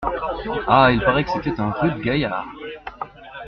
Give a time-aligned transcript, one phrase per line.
[0.65, 0.89] Ah!
[0.91, 2.47] il paraît que c’était un rude gaillard!